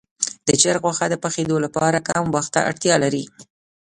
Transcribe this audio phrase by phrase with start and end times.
[0.47, 3.23] د چرګ غوښه د پخېدو لپاره کم وخت ته اړتیا لري.